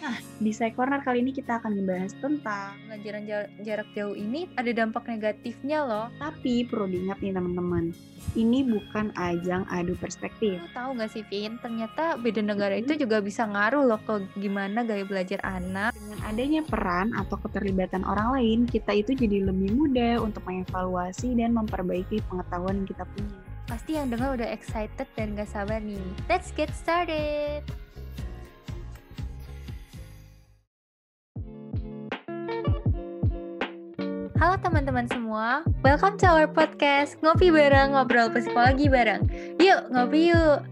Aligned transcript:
Nah, 0.00 0.16
di 0.40 0.48
Sai 0.48 0.72
Corner 0.72 1.04
kali 1.04 1.20
ini 1.20 1.28
kita 1.28 1.60
akan 1.60 1.76
membahas 1.76 2.16
tentang 2.24 2.72
pembelajaran 2.88 3.22
jarak 3.60 3.88
jauh 3.92 4.16
ini 4.16 4.48
ada 4.56 4.72
dampak 4.72 5.04
negatifnya 5.04 5.84
loh. 5.84 6.08
Tapi 6.16 6.64
perlu 6.64 6.88
diingat 6.88 7.20
nih 7.20 7.36
teman-teman, 7.36 7.92
ini 8.32 8.64
bukan 8.64 9.12
ajang 9.12 9.68
adu 9.68 9.92
perspektif. 10.00 10.56
Lu 10.56 10.72
tahu 10.72 10.96
gak 10.96 11.12
sih 11.12 11.20
Vin, 11.28 11.60
ternyata 11.60 12.16
beda 12.16 12.40
negara 12.40 12.80
itu 12.80 12.96
juga 12.96 13.20
bisa 13.20 13.44
ngaruh 13.44 13.84
loh 13.84 14.00
ke 14.00 14.24
gimana 14.40 14.88
gaya 14.88 15.04
belajar 15.04 15.36
anak. 15.44 15.92
Dengan 15.92 16.20
adanya 16.24 16.60
peran 16.64 17.12
atau 17.12 17.36
keterlibatan 17.36 18.00
orang 18.08 18.40
lain, 18.40 18.58
kita 18.64 18.96
itu 18.96 19.12
jadi 19.12 19.52
lebih 19.52 19.76
mudah 19.76 20.24
untuk 20.24 20.40
mengevaluasi 20.48 21.36
dan 21.36 21.52
memperbaiki 21.52 22.24
pengetahuan 22.24 22.80
yang 22.80 22.88
kita 22.88 23.04
punya. 23.04 23.36
Pasti 23.68 24.00
yang 24.00 24.08
dengar 24.08 24.32
udah 24.32 24.48
excited 24.48 25.06
dan 25.12 25.36
gak 25.36 25.52
sabar 25.52 25.76
nih. 25.84 26.00
Let's 26.24 26.56
get 26.56 26.72
started! 26.72 27.68
Halo 34.40 34.56
teman-teman 34.56 35.04
semua, 35.12 35.60
welcome 35.84 36.16
to 36.16 36.24
our 36.24 36.48
podcast 36.48 37.20
Ngopi 37.20 37.52
Bareng, 37.52 37.92
Ngobrol 37.92 38.32
Psikologi 38.32 38.88
Bareng. 38.88 39.28
Yuk, 39.60 39.92
ngopi 39.92 40.32
yuk! 40.32 40.64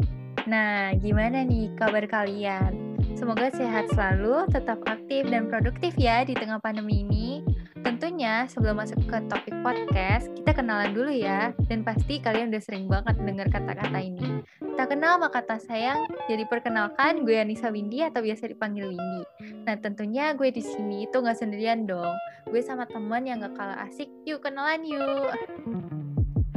Nah, 0.48 0.96
gimana 0.96 1.44
nih 1.44 1.76
kabar 1.76 2.08
kalian? 2.08 2.96
Semoga 3.12 3.52
sehat 3.52 3.92
selalu, 3.92 4.48
tetap 4.48 4.80
aktif 4.88 5.28
dan 5.28 5.52
produktif 5.52 5.92
ya 6.00 6.24
di 6.24 6.32
tengah 6.32 6.56
pandemi 6.64 7.04
ini. 7.04 7.44
Tentunya 7.88 8.44
sebelum 8.52 8.84
masuk 8.84 9.00
ke 9.08 9.16
topik 9.32 9.56
podcast, 9.64 10.28
kita 10.36 10.52
kenalan 10.52 10.92
dulu 10.92 11.08
ya. 11.08 11.56
Dan 11.72 11.88
pasti 11.88 12.20
kalian 12.20 12.52
udah 12.52 12.60
sering 12.60 12.84
banget 12.84 13.16
dengar 13.16 13.48
kata-kata 13.48 13.96
ini. 13.96 14.44
Tak 14.76 14.92
kenal 14.92 15.16
maka 15.16 15.40
tak 15.40 15.64
sayang. 15.64 16.04
Jadi 16.28 16.44
perkenalkan 16.52 17.24
gue 17.24 17.40
Anissa 17.40 17.72
Windy 17.72 18.04
atau 18.04 18.20
biasa 18.20 18.52
dipanggil 18.52 18.92
Windy. 18.92 19.24
Nah 19.64 19.80
tentunya 19.80 20.36
gue 20.36 20.52
di 20.52 20.60
sini 20.60 21.08
itu 21.08 21.16
nggak 21.16 21.40
sendirian 21.40 21.88
dong. 21.88 22.12
Gue 22.52 22.60
sama 22.60 22.84
teman 22.84 23.24
yang 23.24 23.40
gak 23.40 23.56
kalah 23.56 23.80
asik. 23.88 24.12
Yuk 24.28 24.44
kenalan 24.44 24.84
yuk. 24.84 25.32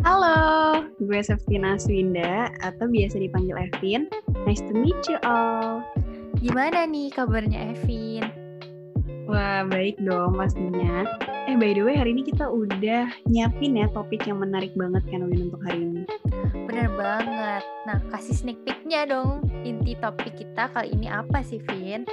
Halo, 0.03 0.83
gue 0.99 1.19
Seftina 1.23 1.79
Swinda 1.79 2.51
atau 2.59 2.91
biasa 2.91 3.15
dipanggil 3.23 3.55
Evin. 3.71 4.03
Nice 4.43 4.59
to 4.67 4.75
meet 4.75 4.99
you 5.07 5.15
all. 5.23 5.79
Gimana 6.43 6.83
nih 6.91 7.07
kabarnya 7.15 7.71
Evin? 7.71 8.40
Wah, 9.29 9.65
baik 9.67 10.01
dong 10.01 10.37
pastinya. 10.37 11.05
Eh, 11.49 11.57
by 11.57 11.73
the 11.73 11.81
way, 11.81 11.97
hari 11.97 12.13
ini 12.13 12.23
kita 12.25 12.45
udah 12.45 13.09
nyiapin 13.25 13.77
ya 13.77 13.89
topik 13.91 14.23
yang 14.29 14.39
menarik 14.39 14.71
banget 14.77 15.01
kan 15.09 15.25
Win 15.25 15.49
untuk 15.49 15.61
hari 15.65 15.81
ini. 15.83 16.03
Bener 16.69 16.87
banget. 16.93 17.63
Nah, 17.89 17.97
kasih 18.13 18.37
sneak 18.37 18.61
peek-nya 18.61 19.09
dong. 19.09 19.41
Inti 19.65 19.97
topik 19.97 20.37
kita 20.37 20.69
kali 20.69 20.93
ini 20.93 21.09
apa 21.09 21.41
sih, 21.41 21.57
Vin? 21.69 22.05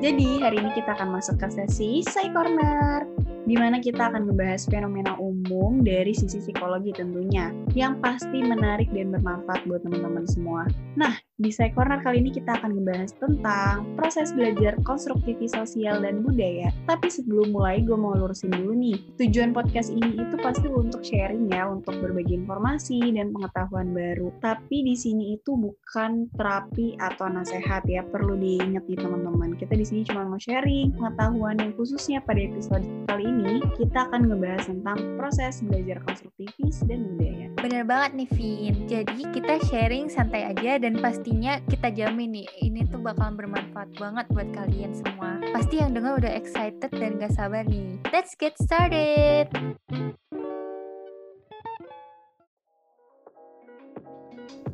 Jadi, 0.00 0.40
hari 0.40 0.64
ini 0.64 0.72
kita 0.72 0.96
akan 0.96 1.12
masuk 1.12 1.36
ke 1.36 1.48
sesi 1.52 2.00
Say 2.04 2.32
Corner 2.32 3.04
di 3.48 3.56
mana 3.56 3.80
kita 3.80 4.12
akan 4.12 4.28
membahas 4.30 4.68
fenomena 4.68 5.16
umum 5.16 5.80
dari 5.80 6.12
sisi 6.12 6.38
psikologi 6.38 6.92
tentunya, 6.92 7.50
yang 7.72 7.98
pasti 7.98 8.44
menarik 8.44 8.86
dan 8.92 9.10
bermanfaat 9.10 9.64
buat 9.64 9.80
teman-teman 9.82 10.22
semua. 10.28 10.68
Nah, 10.94 11.16
di 11.40 11.48
Corner 11.72 12.04
kali 12.04 12.20
ini 12.20 12.36
kita 12.36 12.60
akan 12.60 12.76
membahas 12.76 13.16
tentang 13.16 13.88
proses 13.96 14.28
belajar 14.36 14.76
konstruktivi 14.84 15.48
sosial 15.48 16.04
dan 16.04 16.20
budaya. 16.20 16.68
Tapi 16.84 17.08
sebelum 17.08 17.56
mulai, 17.56 17.80
gue 17.80 17.96
mau 17.96 18.12
lurusin 18.12 18.52
dulu 18.52 18.76
nih. 18.76 19.00
Tujuan 19.16 19.56
podcast 19.56 19.88
ini 19.88 20.20
itu 20.20 20.36
pasti 20.44 20.68
untuk 20.68 21.00
sharing 21.00 21.48
ya, 21.48 21.64
untuk 21.64 21.96
berbagi 21.96 22.44
informasi 22.44 23.16
dan 23.16 23.32
pengetahuan 23.32 23.96
baru. 23.96 24.28
Tapi 24.44 24.84
di 24.84 24.92
sini 24.92 25.40
itu 25.40 25.56
bukan 25.56 26.28
terapi 26.36 27.00
atau 27.00 27.32
nasihat 27.32 27.88
ya, 27.88 28.04
perlu 28.04 28.36
diingat 28.36 28.84
nih 28.84 29.00
teman-teman. 29.00 29.56
Kita 29.56 29.72
di 29.72 29.86
sini 29.88 30.04
cuma 30.04 30.28
mau 30.28 30.36
sharing 30.36 30.92
pengetahuan 30.92 31.56
yang 31.56 31.72
khususnya 31.72 32.20
pada 32.20 32.44
episode 32.44 32.84
kali 33.08 33.24
ini 33.24 33.64
kita 33.80 34.12
akan 34.12 34.28
ngebahas 34.28 34.68
tentang 34.68 34.98
proses 35.16 35.64
belajar 35.64 36.04
konstruktivis 36.04 36.84
dan 36.84 37.08
budaya. 37.16 37.48
Bener 37.56 37.88
banget 37.88 38.10
nih 38.12 38.28
Vin. 38.36 38.76
Jadi 38.84 39.22
kita 39.32 39.56
sharing 39.72 40.12
santai 40.12 40.52
aja 40.52 40.76
dan 40.76 41.00
pasti 41.00 41.29
pastinya 41.30 41.62
kita 41.70 41.94
jamin 41.94 42.42
nih 42.42 42.46
ini 42.58 42.82
tuh 42.90 42.98
bakalan 42.98 43.38
bermanfaat 43.38 43.86
banget 44.02 44.26
buat 44.34 44.50
kalian 44.50 44.90
semua. 44.98 45.38
Pasti 45.54 45.78
yang 45.78 45.94
dengar 45.94 46.18
udah 46.18 46.34
excited 46.34 46.90
dan 46.90 47.22
gak 47.22 47.30
sabar 47.38 47.62
nih. 47.70 48.02
Let's 48.10 48.34
get 48.34 48.58
started. 48.58 49.46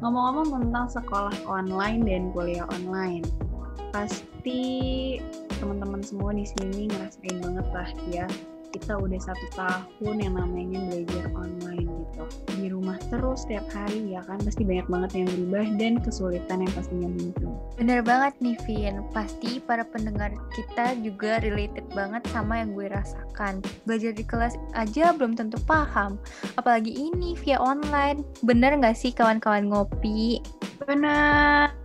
Ngomong-ngomong 0.00 0.72
tentang 0.72 0.88
sekolah 0.96 1.36
online 1.44 2.08
dan 2.08 2.32
kuliah 2.32 2.64
online, 2.72 3.28
pasti 3.92 5.20
teman-teman 5.60 6.00
semua 6.00 6.32
di 6.32 6.48
sini 6.56 6.88
ngerasain 6.88 7.36
banget 7.36 7.66
lah 7.68 7.90
ya 8.08 8.26
kita 8.72 8.96
udah 8.96 9.20
satu 9.20 9.46
tahun 9.56 10.16
yang 10.24 10.34
namanya 10.40 10.80
belajar 10.88 11.28
online 11.36 11.85
gitu. 12.06 12.24
Di 12.56 12.66
rumah 12.72 12.98
terus 13.12 13.44
setiap 13.44 13.68
hari 13.70 14.16
ya 14.16 14.24
kan? 14.24 14.40
Pasti 14.40 14.64
banyak 14.64 14.88
banget 14.88 15.10
yang 15.20 15.26
berubah 15.28 15.66
dan 15.76 15.92
kesulitan 16.00 16.64
yang 16.64 16.72
pastinya 16.72 17.08
muncul. 17.12 17.52
Bener 17.76 18.00
banget 18.00 18.34
nih 18.40 18.56
Vin. 18.64 19.04
Pasti 19.12 19.60
para 19.60 19.84
pendengar 19.84 20.32
kita 20.56 20.96
juga 21.04 21.44
related 21.44 21.84
banget 21.92 22.24
sama 22.32 22.64
yang 22.64 22.72
gue 22.72 22.88
rasakan. 22.88 23.60
Belajar 23.84 24.16
di 24.16 24.24
kelas 24.24 24.56
aja 24.72 25.12
belum 25.12 25.36
tentu 25.36 25.60
paham. 25.68 26.16
Apalagi 26.56 26.96
ini 26.96 27.36
via 27.44 27.60
online. 27.60 28.24
Bener 28.40 28.72
nggak 28.80 28.96
sih 28.96 29.12
kawan-kawan 29.12 29.68
ngopi? 29.68 30.40
Bener 30.88 31.75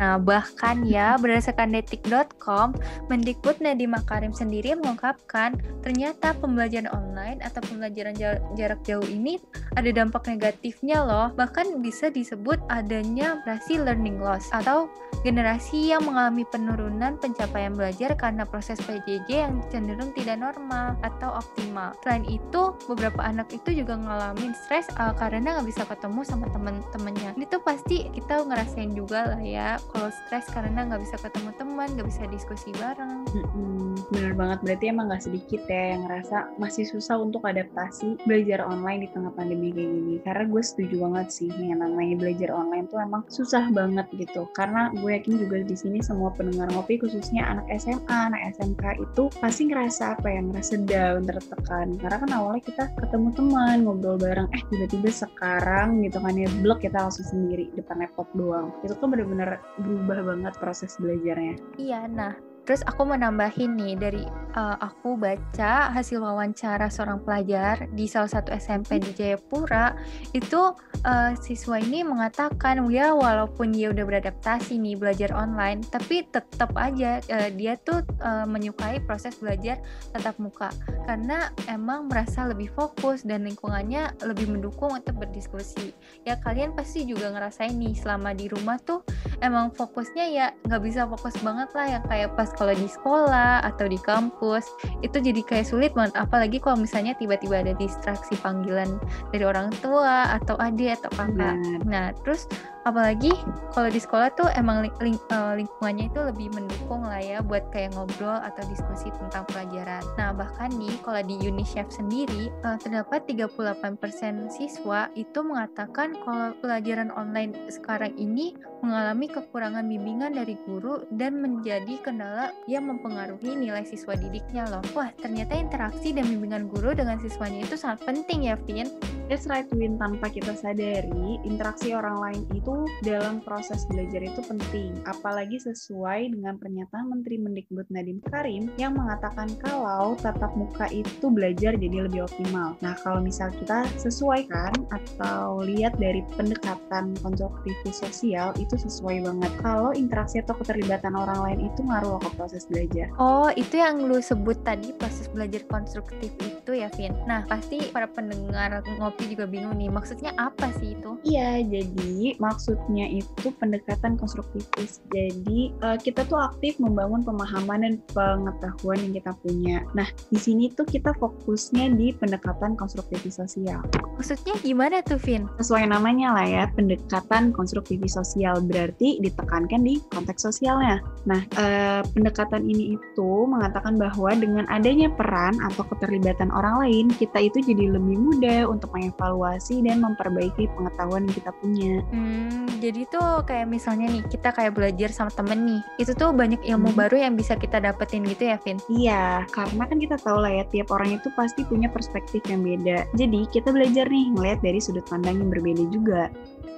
Nah, 0.00 0.16
bahkan 0.16 0.80
ya, 0.88 1.20
berdasarkan 1.20 1.76
detik.com, 1.76 2.72
Mendikbud 3.12 3.60
Nadiem 3.60 3.92
Makarim 3.92 4.32
sendiri 4.32 4.72
mengungkapkan 4.72 5.60
ternyata 5.84 6.32
pembelajaran 6.40 6.88
online 6.88 7.44
atau 7.44 7.60
pembelajaran 7.60 8.16
jarak 8.56 8.80
jauh 8.88 9.04
ini 9.04 9.36
ada 9.76 9.92
dampak 9.92 10.24
negatifnya 10.24 11.04
loh. 11.04 11.28
Bahkan 11.36 11.84
bisa 11.84 12.08
disebut 12.08 12.56
adanya 12.72 13.44
generasi 13.44 13.76
learning 13.76 14.24
loss 14.24 14.48
atau 14.56 14.88
generasi 15.20 15.92
yang 15.92 16.08
mengalami 16.08 16.48
penurunan 16.48 17.20
pencapaian 17.20 17.76
belajar 17.76 18.16
karena 18.16 18.48
proses 18.48 18.80
PJJ 18.88 19.28
yang 19.28 19.60
cenderung 19.68 20.16
tidak 20.16 20.40
normal 20.40 20.96
atau 21.04 21.44
optimal. 21.44 21.92
Selain 22.00 22.24
itu, 22.24 22.72
beberapa 22.88 23.20
anak 23.20 23.52
itu 23.52 23.84
juga 23.84 24.00
ngalamin 24.00 24.56
stres 24.56 24.88
uh, 24.96 25.12
karena 25.12 25.60
nggak 25.60 25.68
bisa 25.68 25.84
ketemu 25.84 26.20
sama 26.24 26.48
teman-temannya. 26.48 27.36
Ini 27.36 27.44
tuh 27.52 27.60
pasti 27.60 28.08
kita 28.16 28.48
ngerasain 28.48 28.96
juga 28.96 29.36
lah 29.36 29.42
ya 29.44 29.76
kalau 29.90 30.10
stres 30.10 30.46
karena 30.50 30.86
nggak 30.86 31.02
bisa 31.02 31.16
ketemu 31.18 31.50
teman 31.58 31.88
nggak 31.94 32.08
bisa 32.08 32.22
diskusi 32.30 32.70
bareng. 32.78 33.26
Hmm, 33.30 33.94
bener 34.14 34.32
banget. 34.38 34.58
Berarti 34.62 34.84
emang 34.90 35.10
nggak 35.10 35.24
sedikit 35.26 35.62
ya 35.66 35.94
yang 35.96 36.06
ngerasa 36.06 36.56
masih 36.56 36.84
susah 36.86 37.18
untuk 37.18 37.42
adaptasi 37.44 38.16
belajar 38.24 38.62
online 38.64 39.06
di 39.06 39.08
tengah 39.10 39.32
pandemi 39.34 39.74
kayak 39.74 39.90
gini. 39.90 40.16
Karena 40.22 40.44
gue 40.46 40.62
setuju 40.62 40.94
banget 41.02 41.28
sih 41.34 41.50
yang 41.50 41.82
namanya 41.82 42.14
belajar 42.18 42.50
online 42.54 42.86
tuh 42.88 42.98
emang 43.02 43.22
susah 43.28 43.64
banget 43.74 44.06
gitu. 44.14 44.46
Karena 44.54 44.94
gue 44.94 45.10
yakin 45.10 45.34
juga 45.42 45.62
di 45.62 45.76
sini 45.76 45.98
semua 46.00 46.30
pendengar 46.34 46.70
ngopi 46.70 46.96
khususnya 47.02 47.46
anak 47.46 47.66
SMA 47.82 48.16
anak 48.30 48.54
SMK 48.56 48.84
itu 49.02 49.22
pasti 49.42 49.62
ngerasa 49.68 50.18
apa 50.18 50.26
ya 50.30 50.40
ngerasa 50.42 50.74
down 50.86 51.22
tertekan. 51.26 51.98
Karena 51.98 52.16
kan 52.22 52.30
awalnya 52.34 52.62
kita 52.64 52.84
ketemu 52.98 53.28
teman 53.34 53.76
ngobrol 53.84 54.16
bareng 54.20 54.48
eh 54.54 54.62
tiba-tiba 54.70 55.10
sekarang 55.10 56.02
gitu 56.06 56.18
kan 56.22 56.34
ya 56.36 56.48
blok 56.62 56.82
kita 56.82 56.98
langsung 57.00 57.26
sendiri 57.26 57.68
depan 57.74 58.02
laptop 58.02 58.28
doang. 58.36 58.70
Itu 58.86 58.94
tuh 58.96 59.08
bener-bener 59.10 59.58
berubah 59.80 60.20
banget 60.34 60.54
proses 60.60 60.94
belajarnya. 61.00 61.56
Iya, 61.80 62.06
nah 62.06 62.49
Terus 62.68 62.82
aku 62.86 63.02
mau 63.08 63.18
nambahin 63.18 63.74
nih 63.74 63.94
dari 63.98 64.24
uh, 64.54 64.76
aku 64.78 65.18
baca 65.18 65.90
hasil 65.90 66.22
wawancara 66.22 66.90
seorang 66.90 67.22
pelajar 67.22 67.86
di 67.94 68.06
salah 68.06 68.30
satu 68.30 68.50
SMP 68.54 68.98
di 69.02 69.10
Jayapura 69.14 69.94
itu 70.34 70.74
uh, 71.06 71.32
siswa 71.38 71.78
ini 71.78 72.02
mengatakan 72.02 72.86
ya 72.90 73.14
walaupun 73.14 73.74
dia 73.74 73.90
udah 73.90 74.04
beradaptasi 74.06 74.78
nih 74.78 74.98
belajar 74.98 75.30
online 75.34 75.82
tapi 75.88 76.26
tetap 76.30 76.74
aja 76.78 77.22
uh, 77.30 77.50
dia 77.54 77.78
tuh 77.80 78.02
uh, 78.22 78.46
menyukai 78.46 79.02
proses 79.04 79.38
belajar 79.38 79.78
tatap 80.14 80.36
muka 80.38 80.70
karena 81.06 81.50
emang 81.66 82.06
merasa 82.06 82.46
lebih 82.46 82.70
fokus 82.70 83.26
dan 83.26 83.42
lingkungannya 83.42 84.14
lebih 84.22 84.46
mendukung 84.46 84.94
untuk 84.94 85.18
berdiskusi. 85.18 85.90
Ya 86.22 86.38
kalian 86.38 86.76
pasti 86.76 87.02
juga 87.02 87.34
ngerasain 87.34 87.74
nih 87.74 87.98
selama 87.98 88.30
di 88.30 88.46
rumah 88.46 88.78
tuh 88.78 89.02
emang 89.42 89.74
fokusnya 89.74 90.24
ya 90.30 90.46
nggak 90.66 90.82
bisa 90.84 91.10
fokus 91.10 91.34
banget 91.42 91.70
lah 91.74 91.86
yang 91.98 92.04
kayak 92.06 92.30
pas 92.38 92.49
kalau 92.56 92.74
di 92.74 92.86
sekolah 92.86 93.62
atau 93.66 93.86
di 93.86 93.98
kampus 94.00 94.70
itu 95.00 95.16
jadi 95.18 95.40
kayak 95.42 95.66
sulit 95.68 95.90
banget 95.92 96.16
apalagi 96.18 96.58
kalau 96.62 96.80
misalnya 96.80 97.14
tiba-tiba 97.16 97.62
ada 97.62 97.74
distraksi 97.76 98.34
panggilan 98.40 99.00
dari 99.30 99.44
orang 99.44 99.70
tua 99.80 100.34
atau 100.36 100.56
adik 100.58 101.00
atau 101.02 101.10
kakak. 101.16 101.56
Nah, 101.84 102.12
terus 102.22 102.50
apalagi 102.88 103.32
kalau 103.76 103.92
di 103.92 104.00
sekolah 104.00 104.32
tuh 104.34 104.48
emang 104.56 104.86
ling 104.86 104.96
ling 105.04 105.18
uh, 105.30 105.52
lingkungannya 105.56 106.08
itu 106.08 106.20
lebih 106.20 106.48
mendukung 106.56 107.04
lah 107.04 107.20
ya 107.20 107.38
buat 107.44 107.68
kayak 107.72 107.92
ngobrol 107.96 108.40
atau 108.40 108.62
diskusi 108.68 109.12
tentang 109.12 109.44
pelajaran. 109.52 110.02
Nah 110.16 110.32
bahkan 110.32 110.72
nih 110.76 110.94
kalau 111.04 111.20
di 111.20 111.36
UNICEF 111.44 111.92
sendiri 111.92 112.48
uh, 112.64 112.80
terdapat 112.80 113.28
38% 113.28 114.48
siswa 114.48 115.12
itu 115.12 115.38
mengatakan 115.44 116.16
kalau 116.24 116.56
pelajaran 116.64 117.12
online 117.12 117.52
sekarang 117.68 118.16
ini 118.16 118.56
mengalami 118.80 119.28
kekurangan 119.28 119.84
bimbingan 119.84 120.32
dari 120.32 120.56
guru 120.64 121.04
dan 121.12 121.36
menjadi 121.44 122.00
kendala 122.00 122.56
yang 122.64 122.88
mempengaruhi 122.88 123.52
nilai 123.52 123.84
siswa 123.84 124.16
didiknya 124.16 124.64
loh. 124.72 124.80
Wah 124.96 125.12
ternyata 125.20 125.52
interaksi 125.52 126.16
dan 126.16 126.24
bimbingan 126.28 126.72
guru 126.72 126.96
dengan 126.96 127.20
siswanya 127.20 127.60
itu 127.64 127.76
sangat 127.76 128.08
penting 128.08 128.48
ya 128.48 128.56
Vin. 128.64 128.88
That's 129.30 129.46
right 129.46 129.68
Win, 129.70 129.94
tanpa 129.94 130.26
kita 130.26 130.58
sadari, 130.58 131.38
interaksi 131.46 131.94
orang 131.94 132.18
lain 132.18 132.42
itu 132.50 132.69
dalam 133.02 133.40
proses 133.40 133.86
belajar 133.88 134.20
itu 134.20 134.40
penting. 134.44 134.92
Apalagi 135.08 135.56
sesuai 135.60 136.34
dengan 136.34 136.60
pernyataan 136.60 137.08
Menteri 137.08 137.40
Mendikbud 137.40 137.88
Nadiem 137.88 138.20
Karim 138.28 138.68
yang 138.76 138.96
mengatakan 138.96 139.48
kalau 139.60 140.14
tatap 140.20 140.52
muka 140.54 140.86
itu 140.92 141.26
belajar 141.32 141.74
jadi 141.76 142.06
lebih 142.06 142.28
optimal. 142.28 142.76
Nah, 142.84 142.94
kalau 143.00 143.24
misal 143.24 143.48
kita 143.54 143.88
sesuaikan 143.96 144.72
atau 144.92 145.64
lihat 145.64 145.96
dari 145.96 146.20
pendekatan 146.36 147.16
konstruktivis 147.24 148.00
sosial 148.04 148.52
itu 148.60 148.76
sesuai 148.76 149.24
banget. 149.24 149.52
Kalau 149.64 149.90
interaksi 149.96 150.42
atau 150.42 150.54
keterlibatan 150.58 151.16
orang 151.16 151.40
lain 151.44 151.60
itu 151.72 151.80
ngaruh 151.82 152.20
ke 152.20 152.30
proses 152.36 152.68
belajar. 152.68 153.08
Oh, 153.16 153.48
itu 153.54 153.80
yang 153.80 154.04
lu 154.04 154.20
sebut 154.20 154.60
tadi 154.62 154.92
proses 154.96 155.26
belajar 155.32 155.64
konstruktif 155.68 156.30
itu 156.40 156.59
ya, 156.74 156.88
Vin. 156.94 157.14
Nah, 157.24 157.46
pasti 157.46 157.78
para 157.90 158.06
pendengar 158.10 158.82
ngopi 158.98 159.32
juga 159.32 159.46
bingung 159.46 159.76
nih, 159.76 159.90
maksudnya 159.92 160.34
apa 160.36 160.70
sih 160.78 160.94
itu? 160.98 161.16
Iya, 161.26 161.62
jadi 161.64 162.36
maksudnya 162.38 163.06
itu 163.10 163.48
pendekatan 163.58 164.16
konstruktivis. 164.20 165.02
Jadi 165.10 165.74
uh, 165.84 165.98
kita 165.98 166.26
tuh 166.26 166.38
aktif 166.38 166.76
membangun 166.78 167.22
pemahaman 167.22 167.82
dan 167.84 167.94
pengetahuan 168.12 168.98
yang 169.00 169.12
kita 169.16 169.32
punya. 169.40 169.78
Nah, 169.96 170.08
di 170.30 170.38
sini 170.38 170.70
tuh 170.72 170.86
kita 170.86 171.14
fokusnya 171.16 171.94
di 171.96 172.12
pendekatan 172.14 172.74
konstruktivis 172.76 173.40
sosial. 173.40 173.80
Maksudnya 174.18 174.54
gimana 174.60 175.00
tuh, 175.02 175.18
Vin? 175.20 175.48
Sesuai 175.58 175.88
namanya 175.88 176.36
lah 176.36 176.46
ya, 176.46 176.64
pendekatan 176.74 177.54
konstruktivis 177.56 178.14
sosial 178.14 178.60
berarti 178.62 179.18
ditekankan 179.22 179.82
di 179.82 179.98
konteks 180.12 180.46
sosialnya. 180.46 181.00
Nah, 181.24 181.40
uh, 181.56 182.02
pendekatan 182.12 182.66
ini 182.66 182.96
itu 182.98 183.30
mengatakan 183.46 183.96
bahwa 183.96 184.32
dengan 184.36 184.64
adanya 184.68 185.08
peran 185.12 185.56
atau 185.60 185.84
keterlibatan 185.88 186.52
orang 186.60 186.86
lain, 186.86 187.06
kita 187.16 187.40
itu 187.40 187.58
jadi 187.64 187.96
lebih 187.96 188.20
mudah 188.20 188.68
untuk 188.68 188.92
mengevaluasi 188.92 189.80
dan 189.80 190.04
memperbaiki 190.04 190.68
pengetahuan 190.76 191.24
yang 191.24 191.34
kita 191.34 191.50
punya. 191.58 191.94
Hmm, 192.12 192.68
jadi 192.78 193.08
tuh 193.08 193.42
kayak 193.48 193.66
misalnya 193.72 194.12
nih 194.12 194.22
kita 194.28 194.52
kayak 194.52 194.76
belajar 194.76 195.10
sama 195.10 195.32
temen 195.32 195.64
nih, 195.64 195.80
itu 196.04 196.12
tuh 196.12 196.30
banyak 196.36 196.60
ilmu 196.62 196.92
hmm. 196.92 197.00
baru 197.00 197.16
yang 197.26 197.34
bisa 197.34 197.56
kita 197.56 197.80
dapetin 197.80 198.22
gitu 198.28 198.52
ya, 198.52 198.56
Vin? 198.60 198.78
Iya, 198.92 199.48
karena 199.50 199.82
kan 199.88 199.98
kita 199.98 200.16
tahu 200.20 200.38
lah 200.44 200.52
ya 200.52 200.64
tiap 200.68 200.92
orang 200.92 201.16
itu 201.16 201.32
pasti 201.34 201.64
punya 201.64 201.88
perspektif 201.88 202.44
yang 202.46 202.60
beda. 202.60 203.08
Jadi 203.16 203.48
kita 203.48 203.72
belajar 203.72 204.06
nih 204.06 204.30
ngeliat 204.36 204.60
dari 204.60 204.78
sudut 204.78 205.04
pandang 205.08 205.40
yang 205.40 205.48
berbeda 205.48 205.84
juga. 205.88 206.28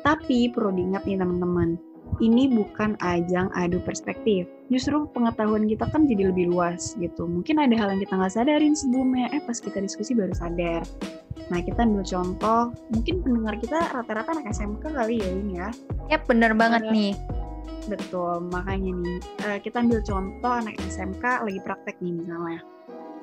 Tapi 0.02 0.50
perlu 0.50 0.74
diingat 0.74 1.06
nih 1.06 1.14
teman-teman, 1.14 1.91
ini 2.20 2.50
bukan 2.50 2.98
ajang 3.00 3.48
adu 3.56 3.80
perspektif. 3.80 4.44
Justru 4.68 5.08
pengetahuan 5.16 5.64
kita 5.68 5.88
kan 5.88 6.04
jadi 6.04 6.28
lebih 6.32 6.52
luas 6.52 6.98
gitu. 7.00 7.24
Mungkin 7.24 7.62
ada 7.62 7.72
hal 7.78 7.94
yang 7.94 8.00
kita 8.02 8.14
nggak 8.18 8.32
sadarin 8.32 8.74
sebelumnya, 8.76 9.32
eh 9.32 9.40
pas 9.44 9.56
kita 9.56 9.80
diskusi 9.80 10.12
baru 10.12 10.34
sadar. 10.36 10.84
Nah 11.48 11.60
kita 11.60 11.84
ambil 11.84 12.04
contoh, 12.04 12.62
mungkin 12.92 13.24
pendengar 13.24 13.54
kita 13.60 13.78
rata-rata 13.92 14.36
anak 14.36 14.52
SMK 14.52 14.84
kali 14.92 15.20
ya 15.20 15.28
ini 15.32 15.54
ya. 15.60 15.68
Ya 16.12 16.18
bener 16.20 16.52
banget 16.56 16.88
uh, 16.88 16.92
nih. 16.92 17.12
Betul, 17.88 18.46
makanya 18.52 18.92
nih 18.94 19.18
uh, 19.48 19.58
kita 19.60 19.82
ambil 19.82 20.00
contoh 20.04 20.52
anak 20.52 20.76
SMK 20.86 21.24
lagi 21.44 21.60
praktek 21.64 21.96
nih 22.00 22.12
misalnya. 22.14 22.60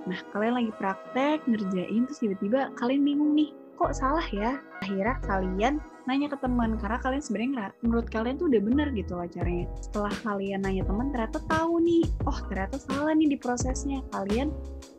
Nah 0.08 0.20
kalian 0.34 0.56
lagi 0.58 0.72
praktek 0.78 1.38
ngerjain 1.48 2.02
terus 2.08 2.20
tiba-tiba 2.22 2.70
kalian 2.78 3.02
bingung 3.06 3.32
nih, 3.36 3.50
kok 3.80 3.96
salah 3.96 4.28
ya? 4.36 4.60
Akhirnya 4.84 5.16
kalian 5.24 5.80
nanya 6.04 6.28
ke 6.34 6.38
teman 6.42 6.76
karena 6.82 6.98
kalian 7.00 7.22
sebenarnya 7.22 7.70
menurut 7.86 8.08
kalian 8.10 8.36
tuh 8.42 8.50
udah 8.50 8.62
bener 8.66 8.88
gitu 8.98 9.14
loh 9.14 9.30
caranya 9.30 9.70
setelah 9.78 10.10
kalian 10.26 10.66
nanya 10.66 10.82
teman 10.82 11.14
ternyata 11.14 11.38
tahu 11.46 11.78
nih 11.86 12.02
oh 12.26 12.40
ternyata 12.50 12.76
salah 12.82 13.14
nih 13.14 13.30
di 13.32 13.38
prosesnya. 13.38 14.04
Kalian 14.12 14.50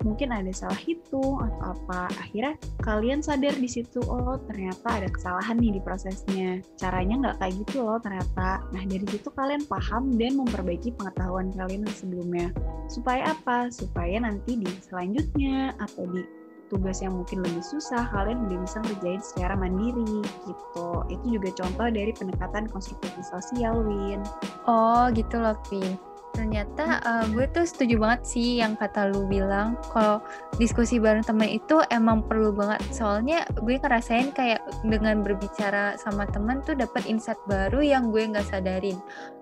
mungkin 0.00 0.32
ada 0.32 0.48
salah 0.54 0.78
hitung 0.80 1.42
atau 1.44 1.76
apa. 1.76 2.08
Akhirnya 2.16 2.54
kalian 2.80 3.20
sadar 3.20 3.52
di 3.52 3.68
situ 3.68 4.00
oh 4.06 4.40
ternyata 4.48 4.88
ada 4.88 5.08
kesalahan 5.12 5.60
nih 5.60 5.76
di 5.76 5.80
prosesnya. 5.84 6.64
Caranya 6.80 7.14
nggak 7.20 7.36
kayak 7.42 7.54
gitu 7.66 7.84
loh 7.84 7.98
ternyata. 8.00 8.64
Nah 8.72 8.82
dari 8.88 9.06
situ 9.10 9.28
kalian 9.34 9.66
paham 9.68 10.16
dan 10.16 10.40
memperbaiki 10.40 10.96
pengetahuan 10.96 11.52
kalian 11.52 11.84
yang 11.84 11.96
sebelumnya. 11.96 12.48
Supaya 12.88 13.34
apa? 13.34 13.68
Supaya 13.68 14.22
nanti 14.22 14.56
di 14.56 14.70
selanjutnya 14.86 15.74
atau 15.78 16.06
di 16.08 16.39
tugas 16.70 17.02
yang 17.02 17.18
mungkin 17.18 17.42
lebih 17.42 17.60
susah 17.60 18.06
kalian 18.14 18.46
udah 18.46 18.58
bisa 18.62 18.78
ngerjain 18.86 19.20
secara 19.20 19.58
mandiri 19.58 20.22
gitu. 20.46 20.88
Itu 21.10 21.24
juga 21.26 21.50
contoh 21.58 21.90
dari 21.90 22.14
pendekatan 22.14 22.70
konstruktif 22.70 23.12
sosial 23.26 23.82
Win. 23.82 24.22
Oh 24.70 25.10
gitu 25.10 25.36
loh 25.36 25.58
Vin 25.68 26.09
ternyata 26.32 27.02
uh, 27.04 27.24
gue 27.30 27.46
tuh 27.50 27.66
setuju 27.66 28.00
banget 28.00 28.20
sih 28.26 28.48
yang 28.62 28.74
kata 28.78 29.10
lu 29.10 29.26
bilang. 29.26 29.78
Kalau 29.92 30.22
diskusi 30.56 30.98
bareng 31.02 31.26
temen 31.26 31.48
itu 31.48 31.82
emang 31.90 32.24
perlu 32.24 32.54
banget. 32.54 32.80
Soalnya 32.94 33.44
gue 33.58 33.76
ngerasain 33.78 34.32
kayak 34.34 34.62
dengan 34.86 35.20
berbicara 35.20 35.98
sama 35.98 36.24
temen 36.30 36.62
tuh 36.62 36.78
dapat 36.78 37.06
insight 37.06 37.38
baru 37.50 37.82
yang 37.82 38.14
gue 38.14 38.22
nggak 38.22 38.46
sadarin. 38.48 38.98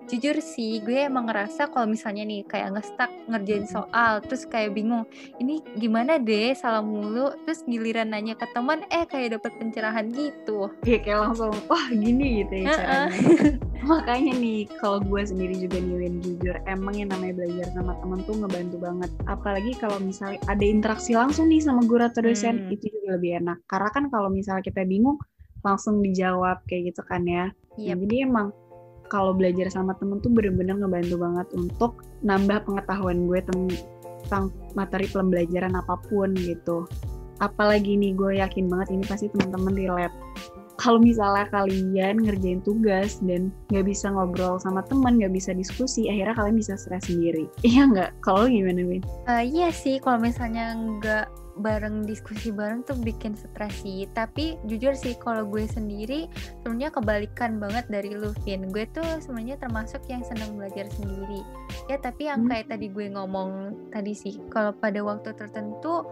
Jujur 0.09 0.41
sih 0.41 0.81
gue 0.81 1.05
emang 1.05 1.29
ngerasa 1.29 1.69
kalau 1.69 1.85
misalnya 1.85 2.25
nih 2.25 2.41
kayak 2.49 2.73
ngestak 2.73 3.13
ngerjain 3.29 3.69
soal 3.69 4.17
terus 4.25 4.49
kayak 4.49 4.73
bingung 4.73 5.05
ini 5.37 5.61
gimana 5.77 6.17
deh 6.17 6.57
salah 6.57 6.81
mulu? 6.81 7.29
Terus 7.45 7.61
giliran 7.69 8.09
nanya 8.09 8.33
ke 8.33 8.49
teman 8.51 8.81
eh 8.89 9.05
kayak 9.05 9.37
dapet 9.37 9.53
pencerahan 9.61 10.09
gitu. 10.09 10.73
Ya 10.81 10.97
kayak 10.97 11.29
langsung 11.29 11.53
wah 11.69 11.87
gini 11.93 12.41
gitu 12.41 12.65
ya 12.65 12.73
caranya 12.73 13.59
makanya 13.89 14.37
nih 14.37 14.69
kalau 14.77 15.01
gue 15.01 15.21
sendiri 15.25 15.57
juga 15.57 15.81
nih 15.81 16.21
jujur 16.21 16.55
emang 16.69 16.93
yang 16.93 17.09
namanya 17.09 17.41
belajar 17.41 17.67
sama 17.73 17.97
temen 17.97 18.21
tuh 18.23 18.35
ngebantu 18.37 18.77
banget 18.77 19.09
apalagi 19.25 19.71
kalau 19.81 19.97
misalnya 19.97 20.37
ada 20.45 20.61
interaksi 20.61 21.17
langsung 21.17 21.49
nih 21.49 21.59
sama 21.59 21.81
guru 21.89 22.05
atau 22.05 22.21
dosen 22.21 22.69
hmm. 22.69 22.73
itu 22.77 22.93
juga 22.93 23.17
lebih 23.17 23.41
enak 23.41 23.57
karena 23.65 23.89
kan 23.89 24.03
kalau 24.13 24.29
misalnya 24.29 24.61
kita 24.61 24.85
bingung 24.85 25.17
langsung 25.65 26.05
dijawab 26.05 26.61
kayak 26.69 26.93
gitu 26.93 27.01
kan 27.09 27.25
ya 27.25 27.49
yep. 27.81 27.97
nah, 27.97 28.05
jadi 28.05 28.15
emang 28.29 28.47
kalau 29.09 29.33
belajar 29.33 29.67
sama 29.73 29.97
temen 29.97 30.21
tuh 30.21 30.29
bener-bener 30.29 30.77
ngebantu 30.77 31.17
banget 31.17 31.47
untuk 31.57 31.91
nambah 32.21 32.63
pengetahuan 32.63 33.25
gue 33.25 33.41
tentang 33.41 34.53
materi 34.77 35.09
pembelajaran 35.09 35.73
apa 35.73 35.97
pun 36.07 36.31
gitu. 36.37 36.85
Apalagi 37.41 37.97
nih 37.97 38.13
gue 38.13 38.37
yakin 38.39 38.69
banget 38.69 38.93
ini 38.93 39.03
pasti 39.03 39.27
teman-teman 39.33 39.73
relate. 39.73 40.15
Kalau 40.79 40.97
misalnya 41.03 41.45
kalian 41.51 42.23
ngerjain 42.23 42.63
tugas 42.63 43.19
dan 43.19 43.51
nggak 43.67 43.85
bisa 43.85 44.07
ngobrol 44.07 44.55
sama 44.63 44.79
teman, 44.87 45.19
nggak 45.19 45.35
bisa 45.35 45.51
diskusi, 45.51 46.07
akhirnya 46.07 46.33
kalian 46.39 46.55
bisa 46.55 46.79
stres 46.79 47.11
sendiri. 47.11 47.51
Iya 47.69 47.85
nggak? 47.91 48.11
Kalau 48.23 48.47
gimana, 48.47 48.81
Win? 48.87 49.03
Uh, 49.27 49.43
iya 49.43 49.69
sih, 49.69 49.99
kalau 49.99 50.17
misalnya 50.23 50.73
nggak 50.73 51.27
bareng 51.59 52.07
diskusi 52.07 52.49
bareng 52.55 52.87
tuh 52.87 52.95
bikin 53.03 53.35
stres 53.35 53.83
sih 53.83 54.07
tapi 54.15 54.55
jujur 54.65 54.95
sih 54.95 55.13
kalau 55.19 55.43
gue 55.43 55.67
sendiri 55.67 56.31
sebenarnya 56.63 56.89
kebalikan 56.95 57.59
banget 57.59 57.85
dari 57.91 58.15
lu 58.15 58.31
Vin 58.47 58.71
gue 58.71 58.87
tuh 58.95 59.05
sebenarnya 59.19 59.59
termasuk 59.59 59.99
yang 60.07 60.23
senang 60.23 60.55
belajar 60.55 60.87
sendiri 60.87 61.43
ya 61.91 61.99
tapi 61.99 62.31
yang 62.31 62.47
hmm. 62.47 62.49
kayak 62.49 62.67
tadi 62.71 62.87
gue 62.87 63.11
ngomong 63.11 63.75
tadi 63.91 64.15
sih 64.15 64.39
kalau 64.47 64.71
pada 64.71 65.03
waktu 65.03 65.35
tertentu 65.35 66.07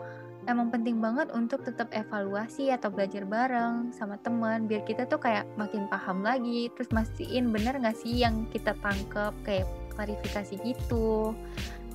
emang 0.48 0.72
penting 0.72 0.98
banget 1.04 1.28
untuk 1.36 1.62
tetap 1.68 1.92
evaluasi 1.92 2.72
atau 2.72 2.88
belajar 2.90 3.28
bareng 3.28 3.92
sama 3.92 4.16
teman 4.24 4.66
biar 4.66 4.82
kita 4.88 5.06
tuh 5.06 5.20
kayak 5.20 5.46
makin 5.60 5.86
paham 5.92 6.24
lagi 6.24 6.72
terus 6.74 6.90
mastiin 6.96 7.52
bener 7.52 7.76
gak 7.78 8.00
sih 8.00 8.24
yang 8.24 8.48
kita 8.50 8.74
tangkep 8.80 9.36
kayak 9.44 9.68
klarifikasi 9.94 10.56
gitu 10.64 11.36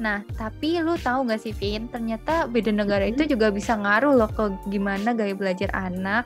Nah, 0.00 0.24
tapi 0.34 0.80
lu 0.80 0.96
tahu 0.96 1.28
gak 1.28 1.42
sih, 1.44 1.52
Vin? 1.52 1.86
Ternyata 1.92 2.48
beda 2.48 2.72
negara 2.72 3.04
itu 3.04 3.28
juga 3.28 3.52
bisa 3.52 3.76
ngaruh 3.76 4.16
loh 4.16 4.30
ke 4.30 4.48
gimana 4.72 5.12
gaya 5.12 5.36
belajar 5.36 5.68
anak. 5.76 6.24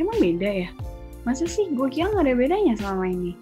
emang 0.00 0.18
beda 0.18 0.66
ya? 0.66 0.68
Masa 1.22 1.46
sih? 1.46 1.70
Gue 1.70 1.86
kira 1.86 2.10
gak 2.10 2.26
ada 2.26 2.34
bedanya 2.34 2.74
selama 2.74 3.06
ini. 3.06 3.32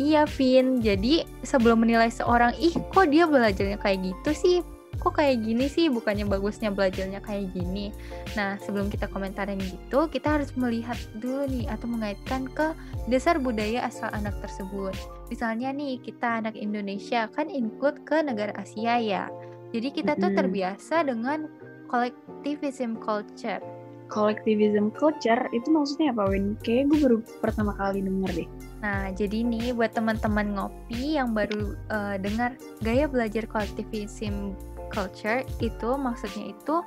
Iya, 0.00 0.24
Vin. 0.24 0.80
Jadi 0.80 1.22
sebelum 1.44 1.84
menilai 1.84 2.08
seorang, 2.08 2.56
ih 2.56 2.72
kok 2.72 3.12
dia 3.12 3.28
belajarnya 3.28 3.76
kayak 3.76 4.02
gitu 4.02 4.30
sih? 4.32 4.58
Kok 5.06 5.22
kayak 5.22 5.46
gini 5.46 5.70
sih? 5.70 5.86
Bukannya 5.86 6.26
bagusnya 6.26 6.74
belajarnya 6.74 7.22
kayak 7.22 7.54
gini? 7.54 7.94
Nah 8.34 8.58
sebelum 8.58 8.90
kita 8.90 9.06
komentarin 9.06 9.62
gitu 9.62 10.10
kita 10.10 10.34
harus 10.42 10.50
melihat 10.58 10.98
dulu 11.22 11.46
nih 11.46 11.70
atau 11.70 11.86
mengaitkan 11.86 12.50
ke 12.50 12.74
dasar 13.06 13.38
budaya 13.38 13.86
asal 13.86 14.10
anak 14.10 14.34
tersebut. 14.42 14.98
Misalnya 15.30 15.70
nih 15.70 16.02
kita 16.02 16.42
anak 16.42 16.58
Indonesia 16.58 17.30
kan 17.30 17.46
include 17.46 18.02
ke 18.02 18.18
negara 18.18 18.50
Asia 18.58 18.98
ya. 18.98 19.30
Jadi 19.70 19.94
kita 19.94 20.18
tuh 20.18 20.34
terbiasa 20.34 21.06
dengan 21.06 21.46
collectivism 21.86 22.98
culture. 22.98 23.62
Collectivism 24.06 24.94
culture 24.94 25.50
itu 25.50 25.66
maksudnya 25.70 26.14
apa 26.14 26.30
Win? 26.30 26.54
Kayaknya 26.62 26.84
gue 26.86 26.98
baru 27.02 27.18
pertama 27.42 27.74
kali 27.74 28.02
denger 28.06 28.30
deh. 28.42 28.48
Nah, 28.78 29.10
jadi 29.10 29.42
nih 29.42 29.74
buat 29.74 29.90
teman-teman 29.98 30.54
ngopi 30.54 31.18
yang 31.18 31.34
baru 31.34 31.74
uh, 31.90 32.14
dengar 32.22 32.54
gaya 32.86 33.10
belajar 33.10 33.50
kolektivism 33.50 34.54
culture 34.92 35.42
itu 35.58 35.90
maksudnya 35.96 36.52
itu 36.52 36.82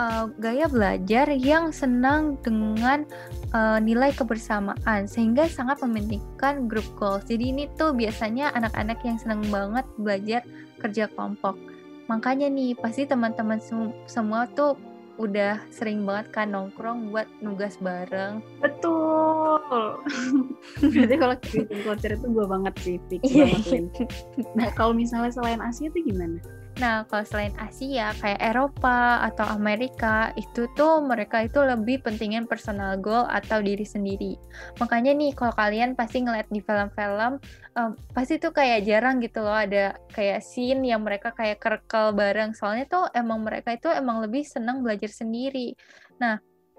uh, 0.00 0.26
gaya 0.40 0.68
belajar 0.68 1.28
yang 1.32 1.72
senang 1.72 2.36
dengan 2.44 3.04
uh, 3.52 3.80
nilai 3.80 4.12
kebersamaan 4.12 5.08
sehingga 5.08 5.48
sangat 5.48 5.80
mementingkan 5.82 6.68
group 6.70 6.86
goals. 6.96 7.24
Jadi 7.28 7.52
ini 7.52 7.64
tuh 7.76 7.92
biasanya 7.96 8.52
anak-anak 8.56 9.00
yang 9.04 9.16
senang 9.20 9.42
banget 9.48 9.84
belajar 10.00 10.42
kerja 10.80 11.08
kelompok. 11.12 11.56
Makanya 12.06 12.46
nih 12.46 12.78
pasti 12.78 13.02
teman-teman 13.08 13.58
sem 13.58 13.90
semua 14.06 14.46
tuh 14.46 14.78
udah 15.16 15.64
sering 15.72 16.04
banget 16.04 16.28
kan 16.28 16.52
nongkrong 16.52 17.08
buat 17.08 17.24
nugas 17.40 17.80
bareng. 17.80 18.44
Betul. 18.60 19.96
Berarti 20.92 21.14
kalau 21.16 21.36
creating 21.40 21.80
culture 21.82 22.12
itu 22.12 22.26
gue 22.28 22.46
banget 22.46 22.74
sih, 22.84 22.96
fix 23.08 23.22
iya. 23.32 23.48
banget. 23.48 23.88
Nah 24.52 24.68
kalau 24.76 24.92
misalnya 24.92 25.32
selain 25.32 25.58
Asia 25.64 25.88
tuh 25.88 26.04
gimana? 26.04 26.36
Nah, 26.76 27.08
kalau 27.08 27.24
selain 27.24 27.56
Asia, 27.56 28.12
kayak 28.20 28.36
Eropa 28.36 29.24
atau 29.24 29.48
Amerika, 29.48 30.28
itu 30.36 30.68
tuh 30.76 31.00
mereka 31.00 31.40
itu 31.40 31.56
lebih 31.64 32.04
pentingin 32.04 32.44
personal 32.44 33.00
goal 33.00 33.24
atau 33.32 33.64
diri 33.64 33.88
sendiri. 33.88 34.36
Makanya 34.76 35.16
nih, 35.16 35.32
kalau 35.32 35.56
kalian 35.56 35.96
pasti 35.96 36.20
ngeliat 36.20 36.44
di 36.52 36.60
film-film, 36.60 37.40
um, 37.80 37.90
pasti 38.12 38.36
tuh 38.36 38.52
kayak 38.52 38.84
jarang 38.84 39.24
gitu 39.24 39.40
loh 39.40 39.56
ada 39.56 39.96
kayak 40.12 40.44
scene 40.44 40.84
yang 40.84 41.00
mereka 41.00 41.32
kayak 41.32 41.64
kerkel 41.64 42.12
bareng. 42.12 42.52
Soalnya 42.52 42.84
tuh 42.84 43.08
emang 43.16 43.40
mereka 43.40 43.72
itu 43.72 43.88
emang 43.88 44.20
lebih 44.20 44.44
senang 44.44 44.84
belajar 44.84 45.08
sendiri. 45.08 45.72
Nah, 46.20 46.36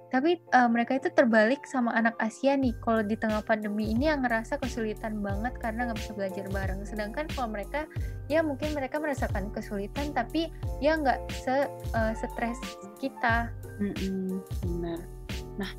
tapi 0.08 0.40
uh, 0.56 0.72
mereka 0.72 0.96
itu 0.96 1.12
terbalik 1.12 1.68
sama 1.68 1.92
anak 1.92 2.16
Asia 2.24 2.56
nih. 2.56 2.72
Kalau 2.80 3.04
di 3.04 3.20
tengah 3.20 3.44
pandemi 3.44 3.92
ini 3.92 4.08
yang 4.08 4.24
ngerasa 4.24 4.56
kesulitan 4.60 5.20
banget 5.20 5.52
karena 5.60 5.92
nggak 5.92 6.00
bisa 6.00 6.12
belajar 6.16 6.46
bareng. 6.48 6.82
Sedangkan 6.88 7.26
kalau 7.36 7.52
mereka 7.52 7.84
ya 8.32 8.40
mungkin 8.40 8.72
mereka 8.72 9.04
merasakan 9.04 9.52
kesulitan 9.52 10.16
tapi 10.16 10.48
ya 10.80 10.96
nggak 10.96 11.20
se 11.32 11.68
uh, 11.92 12.14
stres 12.16 12.60
kita. 13.04 13.52
Mm 13.84 14.40
benar. 14.64 15.00
Nah 15.60 15.72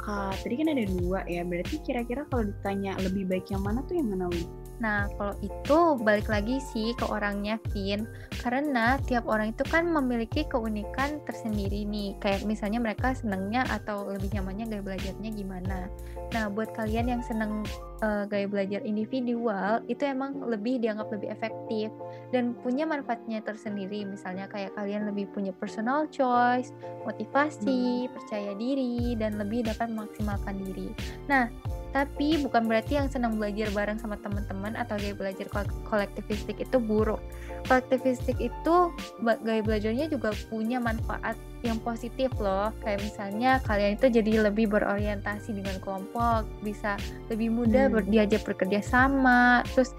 Kak, 0.00 0.38
tadi 0.46 0.54
kan 0.62 0.70
ada 0.70 0.86
dua 0.86 1.20
ya. 1.26 1.42
Berarti 1.42 1.82
kira-kira 1.82 2.22
kalau 2.30 2.46
ditanya 2.46 2.94
lebih 3.02 3.26
baik 3.26 3.50
yang 3.50 3.60
mana 3.60 3.82
tuh 3.84 3.98
yang 3.98 4.08
mana 4.08 4.30
Win? 4.30 4.46
Nah, 4.76 5.08
kalau 5.16 5.34
itu 5.40 5.78
balik 6.04 6.28
lagi 6.28 6.60
sih 6.60 6.92
ke 6.96 7.04
orangnya, 7.08 7.56
Vin. 7.72 8.04
Karena 8.44 9.00
tiap 9.08 9.24
orang 9.24 9.56
itu 9.56 9.64
kan 9.66 9.88
memiliki 9.88 10.44
keunikan 10.46 11.20
tersendiri 11.24 11.88
nih. 11.88 12.16
Kayak 12.20 12.44
misalnya 12.44 12.80
mereka 12.82 13.16
senangnya 13.16 13.64
atau 13.72 14.04
lebih 14.12 14.28
nyamannya 14.36 14.68
gaya 14.68 14.82
belajarnya 14.84 15.30
gimana. 15.32 15.88
Nah, 16.34 16.50
buat 16.50 16.74
kalian 16.76 17.08
yang 17.08 17.22
seneng 17.24 17.64
uh, 18.02 18.28
gaya 18.28 18.44
belajar 18.50 18.82
individual, 18.84 19.80
itu 19.86 20.02
emang 20.04 20.42
lebih 20.44 20.82
dianggap 20.82 21.08
lebih 21.08 21.32
efektif 21.32 21.88
dan 22.34 22.52
punya 22.60 22.84
manfaatnya 22.84 23.40
tersendiri. 23.40 24.04
Misalnya 24.04 24.50
kayak 24.50 24.74
kalian 24.76 25.08
lebih 25.08 25.30
punya 25.32 25.54
personal 25.56 26.04
choice, 26.12 26.74
motivasi, 27.06 28.10
hmm. 28.10 28.12
percaya 28.12 28.52
diri, 28.58 29.16
dan 29.16 29.40
lebih 29.40 29.64
dapat 29.64 29.88
memaksimalkan 29.88 30.56
diri. 30.66 30.92
Nah, 31.30 31.48
tapi 31.94 32.40
bukan 32.42 32.66
berarti 32.66 32.98
yang 32.98 33.08
senang 33.10 33.38
belajar 33.38 33.70
bareng 33.74 33.98
sama 34.00 34.18
teman-teman 34.20 34.74
atau 34.74 34.98
gaya 34.98 35.14
belajar 35.14 35.46
kolektivistik 35.86 36.58
itu 36.58 36.76
buruk. 36.78 37.22
Kolektivistik 37.66 38.38
itu 38.38 38.76
gaya 39.22 39.62
belajarnya 39.62 40.06
juga 40.10 40.34
punya 40.50 40.78
manfaat 40.78 41.38
yang 41.66 41.78
positif 41.82 42.30
loh. 42.38 42.70
Kayak 42.82 43.02
misalnya 43.02 43.50
kalian 43.64 43.98
itu 43.98 44.06
jadi 44.10 44.32
lebih 44.50 44.70
berorientasi 44.70 45.56
dengan 45.56 45.76
kelompok, 45.82 46.46
bisa 46.62 46.94
lebih 47.32 47.50
mudah 47.54 47.90
hmm. 47.90 47.94
ber 47.94 48.02
diajak 48.06 48.42
bekerja 48.46 48.80
sama, 48.82 49.66
terus 49.74 49.94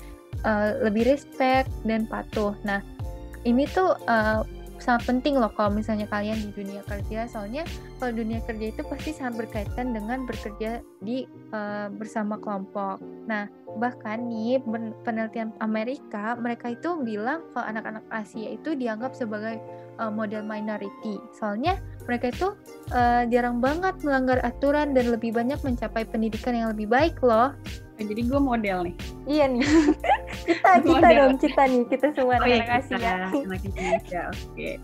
uh, 0.48 0.80
lebih 0.84 1.08
respect 1.08 1.68
dan 1.84 2.08
patuh. 2.08 2.56
Nah, 2.64 2.80
ini 3.44 3.68
tuh 3.72 3.96
uh, 4.08 4.44
sangat 4.88 5.04
penting 5.04 5.36
loh 5.36 5.52
kalau 5.52 5.76
misalnya 5.76 6.08
kalian 6.08 6.40
di 6.40 6.56
dunia 6.56 6.80
kerja 6.88 7.28
soalnya 7.28 7.68
kalau 8.00 8.16
dunia 8.16 8.40
kerja 8.48 8.72
itu 8.72 8.82
pasti 8.88 9.12
sangat 9.12 9.44
berkaitan 9.44 9.92
dengan 9.92 10.24
bekerja 10.24 10.80
di 11.04 11.28
uh, 11.52 11.92
bersama 11.92 12.40
kelompok. 12.40 13.04
Nah 13.28 13.52
bahkan 13.84 14.32
nih 14.32 14.64
penelitian 15.04 15.52
Amerika 15.60 16.40
mereka 16.40 16.72
itu 16.72 16.96
bilang 17.04 17.44
kalau 17.52 17.68
anak-anak 17.68 18.08
Asia 18.16 18.56
itu 18.56 18.80
dianggap 18.80 19.12
sebagai 19.12 19.60
uh, 20.00 20.08
model 20.08 20.48
minority 20.48 21.20
soalnya 21.36 21.76
mereka 22.08 22.32
itu 22.32 22.56
uh, 22.96 23.28
jarang 23.28 23.60
banget 23.60 24.00
melanggar 24.08 24.40
aturan 24.48 24.96
dan 24.96 25.12
lebih 25.12 25.36
banyak 25.36 25.60
mencapai 25.68 26.08
pendidikan 26.08 26.56
yang 26.56 26.72
lebih 26.72 26.88
baik 26.88 27.20
loh. 27.20 27.52
Jadi 28.00 28.24
gue 28.24 28.40
model 28.40 28.88
nih. 28.88 28.96
Iya 29.28 29.46
nih. 29.52 29.68
kita 30.48 30.70
kita 30.80 31.08
dong 31.12 31.36
kita 31.36 31.62
nih 31.68 31.84
kita 31.92 32.08
semua 32.16 32.40
oh, 32.40 32.48
iya, 32.48 32.64
anak 32.64 32.70
Asia. 32.80 33.14
Anak 33.36 33.62
Indonesia. 33.68 34.22
Oke. 34.32 34.48
Okay. 34.56 34.76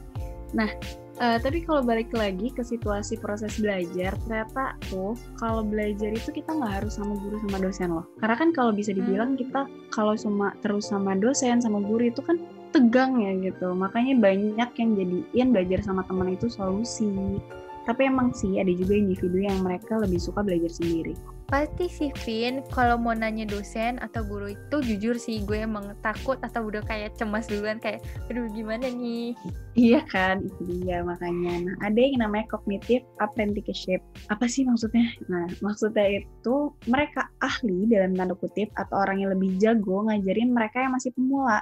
Nah, 0.54 0.70
uh, 1.18 1.38
tapi 1.42 1.66
kalau 1.66 1.82
balik 1.82 2.14
lagi 2.14 2.54
ke 2.54 2.62
situasi 2.62 3.18
proses 3.18 3.58
belajar, 3.58 4.14
ternyata 4.28 4.78
tuh 4.92 5.18
kalau 5.42 5.66
belajar 5.66 6.14
itu 6.14 6.30
kita 6.30 6.54
nggak 6.54 6.84
harus 6.84 6.94
sama 7.00 7.18
guru 7.18 7.42
sama 7.48 7.58
dosen 7.64 7.90
loh. 7.90 8.06
Karena 8.22 8.36
kan 8.38 8.50
kalau 8.54 8.72
bisa 8.76 8.94
dibilang 8.94 9.34
hmm. 9.34 9.40
kita 9.42 9.62
kalau 9.90 10.14
cuma 10.14 10.54
terus 10.62 10.94
sama 10.94 11.18
dosen 11.18 11.64
sama 11.64 11.82
guru 11.82 12.12
itu 12.12 12.22
kan 12.22 12.38
tegang 12.70 13.18
ya 13.22 13.34
gitu. 13.42 13.74
Makanya 13.74 14.20
banyak 14.22 14.70
yang 14.78 14.90
jadiin 14.94 15.48
belajar 15.50 15.80
sama 15.82 16.06
teman 16.06 16.38
itu 16.38 16.50
solusi. 16.50 17.40
Tapi 17.84 18.08
emang 18.08 18.32
sih 18.32 18.62
ada 18.62 18.72
juga 18.72 18.96
individu 18.96 19.44
yang 19.44 19.60
mereka 19.60 20.00
lebih 20.00 20.22
suka 20.22 20.40
belajar 20.40 20.72
sendiri. 20.72 21.18
Pasti 21.48 21.86
sih 21.86 22.12
Vin, 22.26 22.66
kalau 22.74 22.98
mau 22.98 23.14
nanya 23.14 23.46
dosen 23.46 24.02
atau 24.02 24.26
guru 24.26 24.52
itu 24.56 24.78
jujur 24.82 25.16
sih 25.22 25.46
gue 25.46 25.62
emang 25.62 25.94
takut 26.02 26.40
atau 26.42 26.66
udah 26.66 26.82
kayak 26.82 27.14
cemas 27.14 27.46
duluan 27.46 27.78
kayak 27.78 28.02
aduh 28.32 28.50
gimana 28.50 28.90
nih. 28.90 29.38
Iya 29.78 30.02
kan, 30.10 30.42
itu 30.42 30.62
dia 30.82 31.06
makanya. 31.06 31.54
Nah, 31.70 31.76
ada 31.86 32.00
yang 32.00 32.26
namanya 32.26 32.50
cognitive 32.50 33.06
apprenticeship. 33.22 34.02
Apa 34.34 34.50
sih 34.50 34.66
maksudnya? 34.66 35.06
Nah, 35.30 35.46
maksudnya 35.62 36.26
itu 36.26 36.74
mereka 36.90 37.30
ahli 37.44 37.86
dalam 37.86 38.18
tanda 38.18 38.34
kutip 38.34 38.74
atau 38.74 39.06
orang 39.06 39.22
yang 39.22 39.32
lebih 39.38 39.54
jago 39.62 40.10
ngajarin 40.10 40.50
mereka 40.50 40.82
yang 40.82 40.98
masih 40.98 41.14
pemula. 41.14 41.62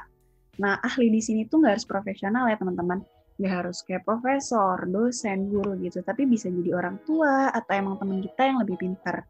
Nah, 0.62 0.80
ahli 0.86 1.12
di 1.12 1.20
sini 1.20 1.48
tuh 1.52 1.64
nggak 1.64 1.74
harus 1.80 1.88
profesional 1.88 2.48
ya 2.48 2.56
teman-teman 2.56 3.04
nggak 3.42 3.54
harus 3.66 3.82
kayak 3.82 4.06
profesor, 4.06 4.78
dosen, 4.86 5.50
guru 5.50 5.74
gitu, 5.82 6.06
tapi 6.06 6.30
bisa 6.30 6.46
jadi 6.54 6.78
orang 6.78 7.02
tua 7.10 7.50
atau 7.50 7.74
emang 7.74 7.98
teman 7.98 8.22
kita 8.22 8.42
yang 8.46 8.62
lebih 8.62 8.78
pintar. 8.78 9.26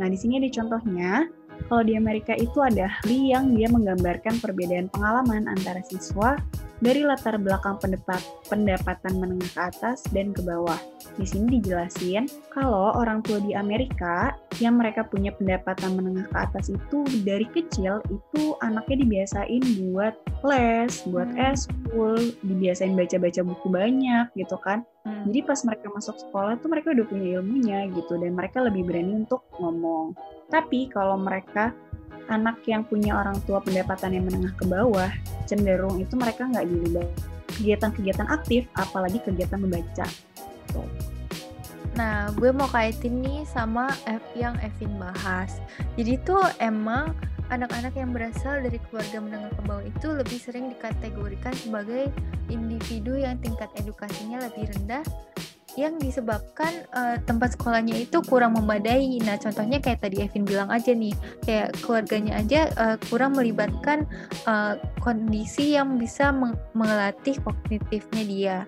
Nah, 0.00 0.06
di 0.08 0.16
sini 0.16 0.40
ada 0.40 0.48
contohnya, 0.48 1.28
kalau 1.68 1.82
di 1.84 1.94
Amerika 1.94 2.34
itu 2.34 2.58
ada 2.64 2.88
ahli 2.88 3.32
yang 3.32 3.54
dia 3.54 3.68
menggambarkan 3.70 4.40
perbedaan 4.40 4.88
pengalaman 4.90 5.46
antara 5.46 5.80
siswa 5.84 6.36
dari 6.82 7.06
latar 7.06 7.38
belakang 7.38 7.78
pendapat, 7.78 8.18
pendapatan 8.50 9.22
menengah 9.22 9.50
ke 9.54 9.60
atas 9.70 10.02
dan 10.10 10.34
ke 10.34 10.42
bawah. 10.42 10.78
Di 11.14 11.22
sini 11.22 11.60
dijelasin 11.60 12.26
kalau 12.50 12.90
orang 12.98 13.22
tua 13.22 13.38
di 13.38 13.54
Amerika 13.54 14.34
yang 14.58 14.82
mereka 14.82 15.06
punya 15.06 15.30
pendapatan 15.30 15.94
menengah 15.94 16.26
ke 16.26 16.38
atas 16.42 16.74
itu 16.74 17.06
dari 17.22 17.46
kecil 17.54 18.02
itu 18.10 18.58
anaknya 18.64 19.06
dibiasain 19.06 19.62
buat 19.94 20.18
les, 20.42 20.92
buat 21.06 21.30
hmm. 21.30 21.46
eskul, 21.54 22.18
dibiasain 22.42 22.98
baca-baca 22.98 23.40
buku 23.46 23.66
banyak 23.70 24.26
gitu 24.34 24.58
kan. 24.58 24.82
Hmm. 25.02 25.26
Jadi 25.26 25.40
pas 25.42 25.58
mereka 25.66 25.86
masuk 25.90 26.16
sekolah 26.22 26.58
tuh 26.62 26.70
mereka 26.70 26.94
udah 26.94 27.06
punya 27.10 27.28
ilmunya 27.38 27.78
gitu 27.90 28.14
dan 28.22 28.32
mereka 28.38 28.62
lebih 28.62 28.86
berani 28.86 29.26
untuk 29.26 29.42
ngomong. 29.58 30.14
Tapi 30.46 30.86
kalau 30.94 31.18
mereka 31.18 31.74
anak 32.30 32.62
yang 32.70 32.86
punya 32.86 33.18
orang 33.18 33.42
tua 33.42 33.58
pendapatan 33.58 34.14
yang 34.14 34.24
menengah 34.30 34.54
ke 34.54 34.64
bawah, 34.68 35.10
cenderung 35.50 35.98
itu 35.98 36.14
mereka 36.14 36.46
nggak 36.46 36.66
jadi 36.70 37.02
kegiatan-kegiatan 37.58 38.28
aktif, 38.30 38.62
apalagi 38.78 39.18
kegiatan 39.20 39.58
membaca. 39.58 40.06
Nah, 41.92 42.32
gue 42.40 42.48
mau 42.56 42.64
kaitin 42.72 43.20
nih 43.20 43.44
sama 43.44 43.92
F 44.08 44.24
yang 44.32 44.56
Evin 44.64 44.96
bahas. 44.96 45.60
Jadi 46.00 46.16
tuh 46.24 46.40
emang 46.56 47.12
anak-anak 47.52 47.92
yang 47.92 48.10
berasal 48.16 48.64
dari 48.64 48.80
keluarga 48.88 49.18
menengah 49.20 49.52
ke 49.52 49.62
bawah 49.68 49.84
itu 49.84 50.08
lebih 50.08 50.38
sering 50.40 50.72
dikategorikan 50.72 51.52
sebagai 51.52 52.08
individu 52.48 53.20
yang 53.20 53.36
tingkat 53.44 53.68
edukasinya 53.76 54.40
lebih 54.48 54.72
rendah 54.72 55.04
yang 55.76 55.96
disebabkan 55.96 56.84
uh, 56.92 57.16
tempat 57.24 57.56
sekolahnya 57.56 58.04
itu 58.04 58.20
kurang 58.28 58.56
memadai. 58.60 59.20
Nah, 59.24 59.40
contohnya 59.40 59.80
kayak 59.80 60.04
tadi 60.04 60.20
Evin 60.20 60.44
bilang 60.44 60.68
aja 60.68 60.92
nih, 60.92 61.16
kayak 61.48 61.72
keluarganya 61.80 62.44
aja 62.44 62.68
uh, 62.76 62.96
kurang 63.08 63.36
melibatkan 63.36 64.04
uh, 64.44 64.76
kondisi 65.00 65.72
yang 65.72 65.96
bisa 65.96 66.28
meng 66.28 66.56
mengelatih 66.76 67.40
kognitifnya 67.40 68.22
dia. 68.28 68.58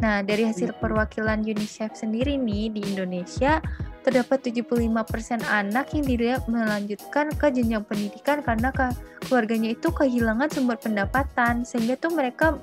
Nah, 0.00 0.24
dari 0.24 0.48
hasil 0.48 0.76
perwakilan 0.80 1.44
UNICEF 1.44 1.92
sendiri 1.92 2.40
nih 2.40 2.72
di 2.72 2.80
Indonesia, 2.88 3.60
terdapat 4.00 4.40
75% 4.40 5.44
anak 5.44 5.92
yang 5.92 6.04
tidak 6.04 6.40
melanjutkan 6.48 7.26
ke 7.36 7.46
jenjang 7.52 7.84
pendidikan 7.84 8.40
karena 8.40 8.72
ke 8.72 8.88
keluarganya 9.28 9.76
itu 9.76 9.92
kehilangan 9.92 10.48
sumber 10.48 10.80
pendapatan 10.80 11.62
sehingga 11.68 12.00
tuh 12.00 12.12
mereka 12.16 12.56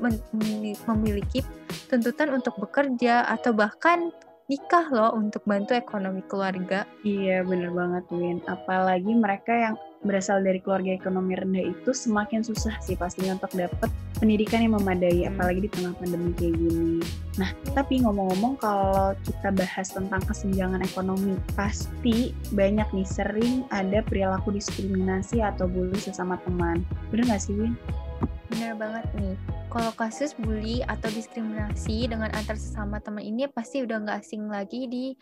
memiliki 0.89 1.46
tuntutan 1.88 2.34
untuk 2.34 2.58
bekerja 2.58 3.25
atau 3.29 3.53
bahkan 3.53 4.10
nikah 4.47 4.87
loh 4.95 5.11
untuk 5.11 5.43
bantu 5.43 5.75
ekonomi 5.75 6.23
keluarga. 6.23 6.87
Iya, 7.03 7.43
bener 7.43 7.75
banget, 7.75 8.07
Win. 8.15 8.39
Apalagi 8.47 9.11
mereka 9.11 9.51
yang 9.51 9.75
berasal 10.07 10.39
dari 10.39 10.63
keluarga 10.63 10.95
ekonomi 10.95 11.35
rendah 11.35 11.67
itu 11.67 11.91
semakin 11.91 12.45
susah 12.45 12.79
sih 12.79 12.95
pastinya 12.95 13.35
untuk 13.35 13.51
dapat 13.59 13.91
pendidikan 14.23 14.63
yang 14.63 14.79
memadai, 14.79 15.27
hmm. 15.27 15.35
apalagi 15.35 15.67
di 15.67 15.71
tengah 15.75 15.93
pandemi 15.99 16.31
kayak 16.39 16.55
gini. 16.55 17.03
Nah, 17.35 17.51
tapi 17.75 17.99
ngomong-ngomong 18.07 18.55
kalau 18.63 19.11
kita 19.27 19.51
bahas 19.51 19.91
tentang 19.91 20.23
kesenjangan 20.23 20.79
ekonomi, 20.79 21.35
pasti 21.59 22.31
banyak 22.55 22.87
nih 22.95 23.07
sering 23.07 23.67
ada 23.75 23.99
perilaku 24.07 24.55
diskriminasi 24.55 25.43
atau 25.43 25.67
bully 25.67 25.99
sesama 25.99 26.39
teman. 26.47 26.87
Bener 27.11 27.27
nggak 27.27 27.43
sih, 27.43 27.51
Win? 27.51 27.75
Bener 28.47 28.79
banget 28.79 29.03
nih 29.19 29.35
kalau 29.77 29.93
kasus 29.93 30.34
bully 30.34 30.81
atau 30.89 31.05
diskriminasi 31.13 32.10
dengan 32.10 32.34
antar 32.34 32.57
sesama 32.57 32.98
teman 32.98 33.22
ini 33.22 33.46
pasti 33.46 33.86
udah 33.86 34.01
nggak 34.01 34.25
asing 34.25 34.50
lagi 34.50 34.89
di 34.89 35.13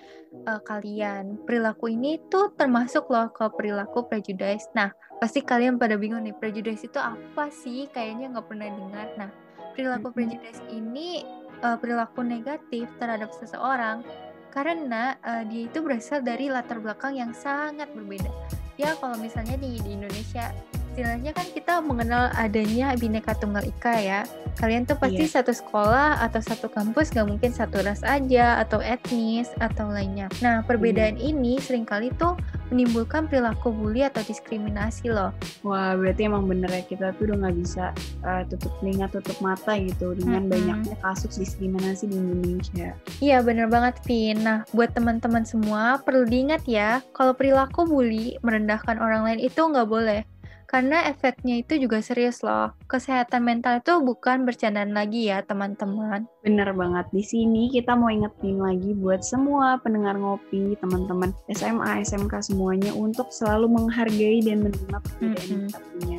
uh, 0.47 0.63
kalian. 0.63 1.35
Perilaku 1.43 1.91
ini 1.91 2.23
tuh 2.31 2.55
termasuk 2.55 3.11
loh 3.11 3.27
ke 3.35 3.51
perilaku 3.51 4.07
prejudice. 4.07 4.71
Nah, 4.71 4.95
pasti 5.19 5.43
kalian 5.43 5.75
pada 5.75 5.99
bingung 5.99 6.23
nih, 6.23 6.31
prejudice 6.39 6.87
itu 6.87 6.95
apa 6.95 7.51
sih? 7.51 7.91
Kayaknya 7.91 8.31
nggak 8.31 8.47
pernah 8.47 8.71
dengar. 8.71 9.07
Nah, 9.19 9.29
perilaku 9.75 10.15
prejudice 10.15 10.63
ini 10.71 11.27
uh, 11.59 11.75
perilaku 11.75 12.23
negatif 12.23 12.87
terhadap 12.95 13.35
seseorang 13.35 14.07
karena 14.55 15.19
uh, 15.19 15.43
dia 15.43 15.67
itu 15.67 15.83
berasal 15.83 16.23
dari 16.23 16.47
latar 16.47 16.79
belakang 16.79 17.19
yang 17.19 17.35
sangat 17.35 17.91
berbeda. 17.91 18.31
Ya, 18.79 18.95
kalau 18.99 19.19
misalnya 19.19 19.59
di, 19.59 19.79
di 19.83 19.99
Indonesia 19.99 20.55
istilahnya 20.95 21.35
kan 21.35 21.47
kita 21.51 21.83
mengenal 21.83 22.31
adanya 22.39 22.95
bineka 22.95 23.35
tunggal 23.35 23.67
ika 23.67 23.99
ya. 23.99 24.23
Kalian 24.55 24.87
tuh 24.87 24.95
pasti 24.95 25.27
yeah. 25.27 25.35
satu 25.35 25.51
sekolah 25.51 26.23
atau 26.23 26.39
satu 26.39 26.71
kampus 26.71 27.11
gak 27.11 27.27
mungkin 27.27 27.51
satu 27.51 27.83
ras 27.83 27.99
aja 28.07 28.63
atau 28.63 28.79
etnis 28.79 29.51
atau 29.59 29.91
lainnya. 29.91 30.31
Nah 30.39 30.63
perbedaan 30.63 31.19
hmm. 31.19 31.29
ini 31.35 31.53
sering 31.59 31.83
kali 31.83 32.15
tuh 32.15 32.39
menimbulkan 32.73 33.29
perilaku 33.29 33.69
bully 33.69 34.05
atau 34.05 34.21
diskriminasi 34.25 35.11
loh. 35.11 35.31
Wah 35.61 35.93
berarti 35.93 36.25
emang 36.25 36.49
bener 36.49 36.69
ya 36.71 36.83
kita 36.85 37.13
tuh 37.17 37.31
udah 37.31 37.45
nggak 37.45 37.55
bisa 37.61 37.93
uh, 38.25 38.41
tutup 38.49 38.73
telinga 38.81 39.07
tutup 39.11 39.37
mata 39.41 39.77
gitu 39.77 40.17
dengan 40.17 40.45
hmm. 40.45 40.51
banyaknya 40.51 40.95
kasus 41.01 41.37
diskriminasi 41.37 42.09
di 42.09 42.17
Indonesia. 42.17 42.89
Iya 43.21 43.41
bener 43.45 43.69
banget 43.69 44.01
Vin. 44.05 44.41
Nah 44.41 44.65
buat 44.73 44.93
teman-teman 44.93 45.45
semua 45.45 46.01
perlu 46.01 46.25
diingat 46.25 46.65
ya 46.65 47.01
kalau 47.13 47.33
perilaku 47.37 47.85
bully 47.85 48.37
merendahkan 48.41 48.97
orang 48.97 49.25
lain 49.25 49.39
itu 49.41 49.61
nggak 49.61 49.89
boleh 49.89 50.21
karena 50.65 51.07
efeknya 51.09 51.61
itu 51.61 51.77
juga 51.77 52.01
serius 52.01 52.41
loh. 52.41 52.73
Kesehatan 52.89 53.45
mental 53.45 53.79
itu 53.79 53.93
bukan 54.01 54.43
bercandaan 54.43 54.91
lagi 54.91 55.29
ya 55.29 55.41
teman-teman. 55.45 56.25
Bener 56.41 56.69
banget. 56.73 57.05
Di 57.13 57.23
sini 57.23 57.69
kita 57.71 57.93
mau 57.97 58.11
ingetin 58.11 58.59
lagi 58.59 58.91
buat 58.97 59.21
semua 59.21 59.77
pendengar 59.79 60.17
ngopi, 60.17 60.77
teman-teman 60.81 61.31
SMA, 61.53 62.03
SMK 62.05 62.51
semuanya 62.51 62.91
untuk 62.93 63.29
selalu 63.31 63.71
menghargai 63.71 64.41
dan 64.43 64.65
menerima 64.65 64.97
perbedaan 65.01 65.31
mm 65.31 65.35
-hmm. 65.35 65.49
yang 65.49 65.61
kita 65.65 65.79
punya 65.95 66.14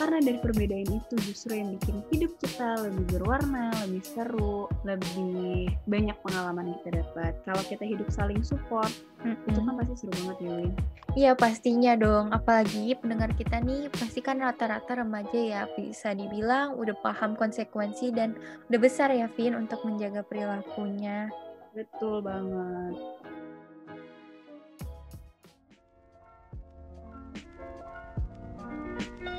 karena 0.00 0.16
dari 0.24 0.40
perbedaan 0.40 0.88
itu 0.88 1.14
justru 1.28 1.60
yang 1.60 1.76
bikin 1.76 2.00
hidup 2.08 2.32
kita 2.40 2.88
lebih 2.88 3.04
berwarna, 3.12 3.68
lebih 3.84 4.00
seru, 4.00 4.64
lebih 4.88 5.68
banyak 5.84 6.16
pengalaman 6.24 6.72
yang 6.72 6.78
kita 6.80 7.04
dapat. 7.04 7.36
Kalau 7.44 7.60
kita 7.68 7.84
hidup 7.84 8.08
saling 8.08 8.40
support, 8.40 8.88
mm-hmm. 9.20 9.44
itu 9.52 9.60
kan 9.60 9.74
pasti 9.76 9.94
seru 10.00 10.12
banget 10.24 10.38
ya, 10.40 10.52
Win. 10.56 10.72
Iya 11.20 11.32
pastinya 11.36 11.92
dong, 12.00 12.32
apalagi 12.32 12.96
pendengar 12.96 13.28
kita 13.36 13.60
nih 13.60 13.92
pasti 13.92 14.24
kan 14.24 14.40
rata-rata 14.40 15.04
remaja 15.04 15.36
ya, 15.36 15.62
bisa 15.76 16.16
dibilang 16.16 16.80
udah 16.80 16.96
paham 17.04 17.36
konsekuensi 17.36 18.08
dan 18.16 18.32
udah 18.72 18.80
besar 18.80 19.12
ya, 19.12 19.28
Vin, 19.36 19.52
untuk 19.52 19.84
menjaga 19.84 20.24
perilakunya. 20.24 21.28
Betul 21.76 22.24
banget. 22.24 23.19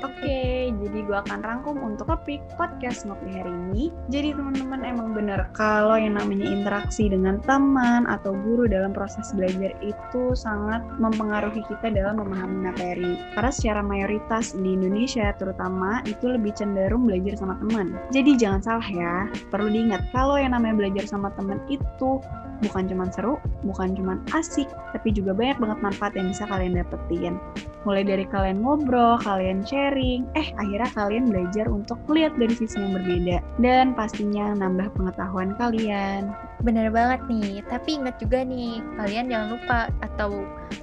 Oke, 0.02 0.61
jadi 0.80 1.04
gue 1.04 1.16
akan 1.26 1.40
rangkum 1.44 1.76
untuk 1.82 2.08
topik 2.08 2.40
podcast 2.56 3.04
ngopi 3.04 3.28
hari 3.32 3.50
ini. 3.50 3.92
Jadi 4.08 4.32
teman-teman 4.36 4.80
emang 4.86 5.12
bener 5.12 5.50
kalau 5.52 5.98
yang 5.98 6.16
namanya 6.16 6.48
interaksi 6.48 7.10
dengan 7.10 7.42
teman 7.44 8.08
atau 8.08 8.32
guru 8.32 8.70
dalam 8.70 8.94
proses 8.94 9.32
belajar 9.36 9.74
itu 9.84 10.32
sangat 10.32 10.80
mempengaruhi 10.96 11.60
kita 11.66 11.92
dalam 11.92 12.20
memahami 12.22 12.72
materi. 12.72 13.18
Karena 13.36 13.52
secara 13.52 13.80
mayoritas 13.82 14.54
di 14.56 14.76
Indonesia 14.76 15.34
terutama 15.36 16.00
itu 16.08 16.30
lebih 16.30 16.54
cenderung 16.56 17.04
belajar 17.04 17.40
sama 17.40 17.58
teman. 17.60 17.98
Jadi 18.14 18.38
jangan 18.38 18.60
salah 18.62 18.88
ya, 18.88 19.14
perlu 19.50 19.68
diingat 19.68 20.08
kalau 20.14 20.38
yang 20.38 20.54
namanya 20.54 20.78
belajar 20.78 21.04
sama 21.08 21.32
teman 21.34 21.58
itu 21.66 22.22
bukan 22.62 22.86
cuma 22.86 23.10
seru, 23.10 23.36
bukan 23.66 23.92
cuma 23.98 24.14
asik, 24.32 24.70
tapi 24.94 25.10
juga 25.10 25.34
banyak 25.34 25.58
banget 25.58 25.78
manfaat 25.82 26.12
yang 26.14 26.30
bisa 26.30 26.46
kalian 26.46 26.78
dapetin. 26.78 27.36
Mulai 27.82 28.06
dari 28.06 28.24
kalian 28.30 28.62
ngobrol, 28.62 29.18
kalian 29.26 29.66
sharing, 29.66 30.30
eh 30.38 30.54
akhirnya 30.62 30.90
kalian 30.94 31.24
belajar 31.28 31.66
untuk 31.66 31.98
melihat 32.06 32.32
dari 32.38 32.54
sisi 32.54 32.78
yang 32.78 32.94
berbeda 32.94 33.36
dan 33.58 33.86
pastinya 33.98 34.54
nambah 34.54 34.94
pengetahuan 34.94 35.58
kalian. 35.58 36.30
Bener 36.62 36.88
banget 36.94 37.20
nih, 37.26 37.66
tapi 37.66 37.98
ingat 37.98 38.16
juga 38.22 38.46
nih, 38.46 38.78
kalian 38.94 39.26
jangan 39.26 39.48
lupa 39.58 39.78
atau 40.00 40.30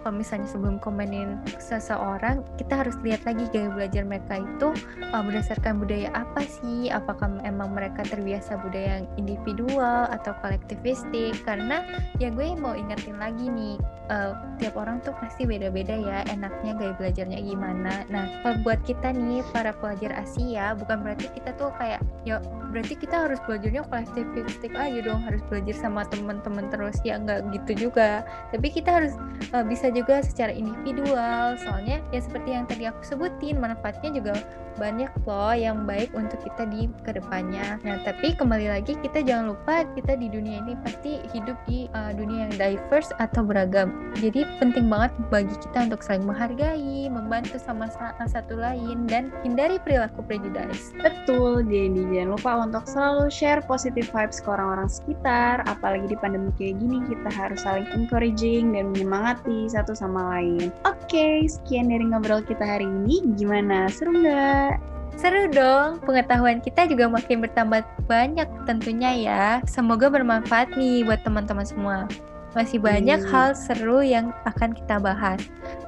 kalau 0.01 0.19
misalnya 0.19 0.47
sebelum 0.49 0.77
komenin 0.81 1.39
seseorang, 1.59 2.41
kita 2.57 2.85
harus 2.85 2.95
lihat 3.05 3.23
lagi 3.23 3.45
gaya 3.53 3.69
belajar 3.71 4.03
mereka 4.03 4.41
itu 4.41 4.67
uh, 5.13 5.23
berdasarkan 5.23 5.79
budaya 5.79 6.09
apa 6.13 6.43
sih? 6.43 6.91
Apakah 6.91 7.39
emang 7.45 7.73
mereka 7.77 8.03
terbiasa 8.05 8.59
budaya 8.59 9.01
yang 9.01 9.07
individual 9.15 10.09
atau 10.11 10.35
kolektivistik? 10.43 11.37
Karena 11.47 11.85
ya 12.17 12.33
gue 12.33 12.55
mau 12.59 12.75
ingetin 12.75 13.15
lagi 13.21 13.47
nih, 13.47 13.79
uh, 14.11 14.35
tiap 14.59 14.75
orang 14.75 14.99
tuh 15.05 15.15
pasti 15.23 15.45
beda-beda 15.47 15.95
ya 15.95 16.25
enaknya 16.27 16.75
gaya 16.75 16.93
belajarnya 16.99 17.39
gimana. 17.39 18.03
Nah, 18.11 18.25
buat 18.65 18.81
kita 18.83 19.15
nih 19.15 19.45
para 19.55 19.71
pelajar 19.71 20.11
Asia, 20.19 20.75
bukan 20.75 21.05
berarti 21.05 21.31
kita 21.31 21.55
tuh 21.55 21.71
kayak 21.79 22.03
ya 22.27 22.43
berarti 22.69 22.99
kita 22.99 23.29
harus 23.29 23.39
belajarnya 23.47 23.87
kolektivistik 23.87 24.75
aja 24.75 24.99
dong, 24.99 25.23
harus 25.23 25.41
belajar 25.47 25.75
sama 25.79 26.03
teman-teman 26.11 26.67
terus 26.67 26.99
ya 27.07 27.15
nggak 27.15 27.55
gitu 27.55 27.87
juga. 27.87 28.27
Tapi 28.51 28.67
kita 28.67 28.99
harus 28.99 29.13
uh, 29.55 29.63
bisa 29.63 29.78
juga 29.87 30.19
secara 30.19 30.51
individual, 30.51 31.55
soalnya 31.55 32.03
ya 32.11 32.19
seperti 32.19 32.51
yang 32.51 32.67
tadi 32.67 32.83
aku 32.91 32.99
sebutin 33.07 33.63
manfaatnya 33.63 34.11
juga 34.11 34.35
banyak 34.77 35.09
loh 35.25 35.55
yang 35.55 35.87
baik 35.87 36.13
untuk 36.13 36.37
kita 36.45 36.69
di 36.69 36.91
ke 37.01 37.15
depannya. 37.15 37.79
Nah, 37.81 37.97
tapi 38.05 38.35
kembali 38.35 38.69
lagi 38.69 38.93
kita 38.99 39.23
jangan 39.25 39.55
lupa 39.55 39.87
kita 39.95 40.19
di 40.19 40.27
dunia 40.29 40.61
ini 40.61 40.77
pasti 40.85 41.23
hidup 41.33 41.57
di 41.65 41.87
uh, 41.95 42.11
dunia 42.13 42.49
yang 42.49 42.53
diverse 42.59 43.09
atau 43.17 43.41
beragam. 43.41 44.13
Jadi 44.19 44.43
penting 44.59 44.91
banget 44.91 45.15
bagi 45.31 45.55
kita 45.63 45.89
untuk 45.89 46.01
saling 46.03 46.27
menghargai, 46.27 47.07
membantu 47.07 47.57
sama 47.57 47.87
satu 48.27 48.59
lain 48.59 49.07
dan 49.07 49.31
hindari 49.41 49.79
perilaku 49.81 50.21
prejudice. 50.27 50.91
Betul, 50.99 51.63
jadi 51.65 52.03
jangan 52.11 52.29
lupa 52.35 52.51
untuk 52.67 52.83
selalu 52.83 53.31
share 53.31 53.63
positive 53.63 54.11
vibes 54.11 54.43
ke 54.43 54.47
orang-orang 54.51 54.91
sekitar, 54.91 55.63
apalagi 55.63 56.11
di 56.11 56.17
pandemi 56.19 56.51
kayak 56.59 56.81
gini 56.83 56.99
kita 57.07 57.29
harus 57.31 57.63
saling 57.63 57.87
encouraging 57.95 58.75
dan 58.75 58.91
menyemangati 58.91 59.71
satu 59.71 59.95
sama 59.95 60.35
lain. 60.35 60.67
Oke, 60.83 60.98
okay, 61.09 61.49
sekian 61.49 61.89
dari 61.89 62.05
ngobrol 62.05 62.45
kita 62.45 62.61
hari 62.61 62.85
ini. 62.85 63.33
Gimana? 63.33 63.89
Seru 63.89 64.13
nggak? 64.13 64.77
Seru 65.17 65.49
dong, 65.51 65.99
pengetahuan 66.05 66.61
kita 66.61 66.87
juga 66.87 67.09
makin 67.09 67.43
bertambah 67.43 67.83
banyak 68.07 68.47
tentunya 68.69 69.11
ya. 69.17 69.45
Semoga 69.65 70.07
bermanfaat 70.07 70.77
nih 70.77 71.03
buat 71.03 71.25
teman-teman 71.25 71.65
semua. 71.65 72.05
Masih 72.53 72.81
banyak 72.81 73.25
hmm. 73.25 73.29
hal 73.29 73.53
seru 73.53 74.01
yang 74.01 74.33
akan 74.45 74.73
kita 74.73 74.97
bahas. 75.01 75.41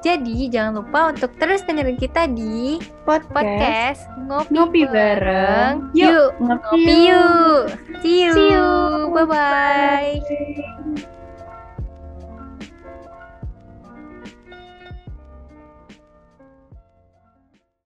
Jadi 0.04 0.50
jangan 0.50 0.82
lupa 0.82 1.10
untuk 1.10 1.30
terus 1.38 1.62
dengerin 1.66 1.98
kita 1.98 2.30
di 2.30 2.78
podcast, 3.02 3.34
podcast 3.34 4.02
ngopi, 4.28 4.54
ngopi 4.54 4.82
bareng. 4.90 5.90
Yuk, 5.96 6.30
ngopi 6.38 7.10
yuk. 7.10 7.62
See 8.02 8.26
you. 8.26 8.34
See 8.34 8.50
you. 8.52 8.68
Bye-bye. 9.10 11.21